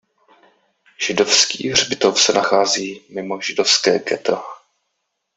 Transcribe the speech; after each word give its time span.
Židovský 1.07 1.69
hřbitov 1.69 2.21
se 2.21 2.33
nachází 2.33 3.01
mimo 3.09 3.41
židovské 3.41 3.99
ghetto. 3.99 4.43